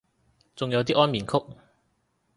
[0.55, 1.33] 仲有啲安眠曲